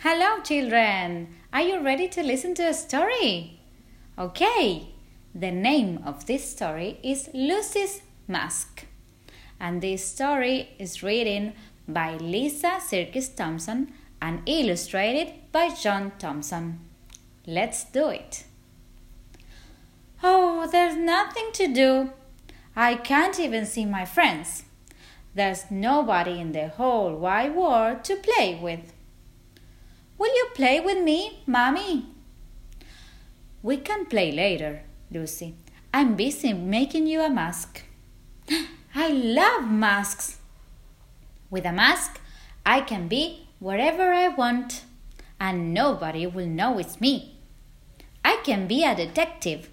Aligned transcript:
Hello, 0.00 0.40
children. 0.42 1.28
Are 1.54 1.62
you 1.62 1.80
ready 1.82 2.06
to 2.08 2.22
listen 2.22 2.54
to 2.56 2.68
a 2.68 2.74
story? 2.74 3.60
Okay. 4.18 4.88
The 5.34 5.50
name 5.50 6.02
of 6.04 6.26
this 6.26 6.50
story 6.50 6.98
is 7.02 7.30
Lucy's 7.32 8.02
Mask. 8.28 8.86
And 9.58 9.80
this 9.80 10.04
story 10.04 10.68
is 10.78 11.02
written 11.02 11.54
by 11.88 12.18
Lisa 12.18 12.78
Sirkis 12.78 13.34
Thompson 13.34 13.90
and 14.20 14.42
illustrated 14.44 15.32
by 15.50 15.70
John 15.70 16.12
Thompson. 16.18 16.78
Let's 17.46 17.84
do 17.84 18.10
it. 18.10 18.44
Oh, 20.22 20.68
there's 20.70 20.96
nothing 20.96 21.52
to 21.54 21.72
do. 21.72 22.10
I 22.76 22.96
can't 22.96 23.40
even 23.40 23.64
see 23.64 23.86
my 23.86 24.04
friends. 24.04 24.64
There's 25.34 25.70
nobody 25.70 26.38
in 26.38 26.52
the 26.52 26.68
whole 26.68 27.16
wide 27.16 27.56
world 27.56 28.04
to 28.04 28.16
play 28.16 28.58
with. 28.62 28.92
Will 30.18 30.34
you 30.34 30.48
play 30.54 30.80
with 30.80 31.02
me, 31.02 31.42
Mommy? 31.46 32.06
We 33.62 33.76
can 33.76 34.06
play 34.06 34.32
later, 34.32 34.82
Lucy. 35.10 35.54
I'm 35.92 36.14
busy 36.14 36.54
making 36.54 37.06
you 37.06 37.20
a 37.20 37.28
mask. 37.28 37.82
I 38.94 39.08
love 39.08 39.70
masks. 39.70 40.38
With 41.50 41.66
a 41.66 41.72
mask, 41.72 42.20
I 42.64 42.80
can 42.80 43.08
be 43.08 43.48
wherever 43.58 44.12
I 44.12 44.28
want, 44.28 44.84
and 45.38 45.74
nobody 45.74 46.26
will 46.26 46.46
know 46.46 46.78
it's 46.78 47.00
me. 47.00 47.36
I 48.24 48.40
can 48.42 48.66
be 48.66 48.84
a 48.84 48.94
detective. 48.94 49.68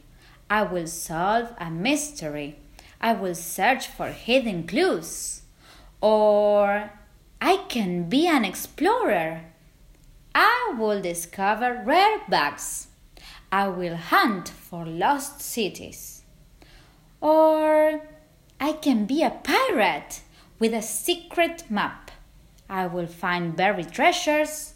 I 0.49 0.63
will 0.63 0.88
solve 0.88 1.54
a 1.57 1.71
mystery. 1.71 2.57
I 2.99 3.13
will 3.13 3.35
search 3.35 3.88
for 3.88 4.07
hidden 4.07 4.68
clues. 4.68 5.44
Or 6.02 6.91
I 7.41 7.57
can 7.70 8.10
be 8.10 8.27
an 8.27 8.44
explorer. 8.44 9.52
I 10.36 10.73
will 10.78 11.02
discover 11.02 11.84
rare 11.86 12.22
bugs. 12.28 12.88
I 13.52 13.68
will 13.68 13.96
hunt 13.96 14.49
for 14.49 14.85
lost 14.85 15.41
cities. 15.41 16.24
Or 17.21 18.02
I 18.60 18.74
can 18.74 19.05
be 19.05 19.22
a 19.22 19.30
pirate 19.30 20.22
with 20.57 20.74
a 20.74 20.82
secret 20.82 21.66
map. 21.70 22.12
I 22.70 22.88
will 22.88 23.07
find 23.07 23.55
buried 23.55 23.91
treasures. 23.91 24.74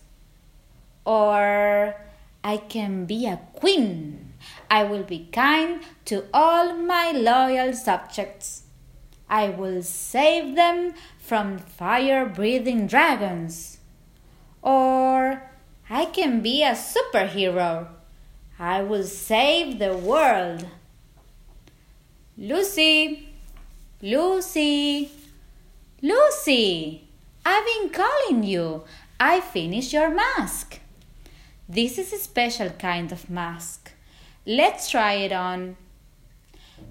Or 1.05 1.95
I 2.43 2.57
can 2.57 3.05
be 3.05 3.25
a 3.25 3.41
queen. 3.53 4.33
I 4.69 4.83
will 4.83 5.03
be 5.03 5.27
kind 5.31 5.81
to 6.05 6.25
all 6.33 6.75
my 6.75 7.11
loyal 7.11 7.73
subjects. 7.73 8.63
I 9.29 9.49
will 9.49 9.81
save 9.81 10.55
them 10.55 10.93
from 11.17 11.57
fire 11.57 12.25
breathing 12.25 12.87
dragons. 12.87 13.79
Or 14.61 15.46
I 15.89 16.05
can 16.05 16.41
be 16.41 16.63
a 16.63 16.71
superhero. 16.71 17.87
I 18.59 18.81
will 18.83 19.05
save 19.05 19.79
the 19.79 19.95
world. 19.95 20.67
Lucy, 22.37 23.29
Lucy, 24.01 25.09
Lucy, 26.01 27.07
I've 27.45 27.65
been 27.65 27.89
calling 27.89 28.43
you. 28.43 28.83
I 29.19 29.39
finished 29.39 29.93
your 29.93 30.13
mask. 30.13 30.79
This 31.69 31.97
is 31.97 32.11
a 32.11 32.17
special 32.17 32.69
kind 32.71 33.11
of 33.11 33.29
mask. 33.29 33.93
Let's 34.45 34.89
try 34.89 35.13
it 35.13 35.31
on. 35.31 35.77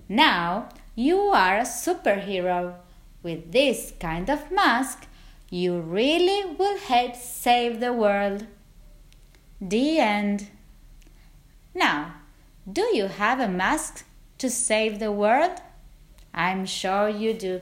Now 0.08 0.70
you 0.94 1.18
are 1.18 1.58
a 1.58 1.62
superhero. 1.62 2.74
With 3.22 3.52
this 3.52 3.92
kind 4.00 4.30
of 4.30 4.50
mask, 4.50 5.06
you 5.50 5.80
really 5.80 6.54
will 6.54 6.78
help 6.78 7.14
save 7.14 7.80
the 7.80 7.92
world. 7.92 8.46
The 9.60 9.98
end. 9.98 10.48
Now, 11.74 12.16
do 12.70 12.82
you 12.94 13.06
have 13.06 13.40
a 13.40 13.48
mask 13.48 14.04
to 14.38 14.50
save 14.50 14.98
the 14.98 15.12
world? 15.12 15.60
I'm 16.34 16.66
sure 16.66 17.08
you 17.08 17.32
do. 17.32 17.60